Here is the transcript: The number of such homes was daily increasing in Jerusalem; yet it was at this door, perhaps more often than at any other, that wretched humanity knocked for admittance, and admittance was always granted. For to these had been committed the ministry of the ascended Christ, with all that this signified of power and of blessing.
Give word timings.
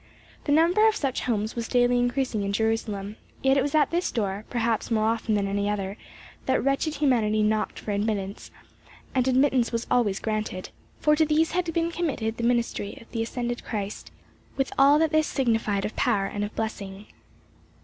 The 0.45 0.51
number 0.51 0.87
of 0.87 0.95
such 0.95 1.19
homes 1.21 1.55
was 1.55 1.67
daily 1.67 1.99
increasing 1.99 2.41
in 2.41 2.51
Jerusalem; 2.53 3.17
yet 3.43 3.55
it 3.55 3.61
was 3.61 3.75
at 3.75 3.91
this 3.91 4.11
door, 4.11 4.45
perhaps 4.49 4.89
more 4.89 5.05
often 5.07 5.35
than 5.35 5.45
at 5.45 5.51
any 5.51 5.69
other, 5.69 5.95
that 6.47 6.63
wretched 6.63 6.95
humanity 6.95 7.43
knocked 7.43 7.77
for 7.77 7.91
admittance, 7.91 8.49
and 9.13 9.27
admittance 9.27 9.71
was 9.71 9.85
always 9.91 10.19
granted. 10.19 10.69
For 10.99 11.15
to 11.15 11.23
these 11.23 11.51
had 11.51 11.71
been 11.71 11.91
committed 11.91 12.37
the 12.37 12.43
ministry 12.43 12.97
of 12.99 13.11
the 13.11 13.21
ascended 13.21 13.63
Christ, 13.63 14.09
with 14.57 14.73
all 14.75 14.97
that 14.97 15.11
this 15.11 15.27
signified 15.27 15.85
of 15.85 15.95
power 15.95 16.25
and 16.25 16.43
of 16.43 16.55
blessing. 16.55 17.05